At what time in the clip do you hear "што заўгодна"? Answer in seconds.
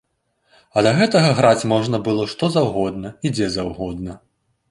2.33-3.11